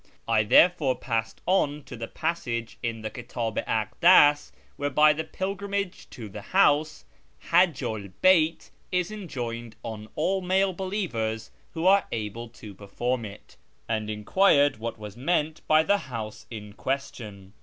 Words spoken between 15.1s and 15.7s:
meant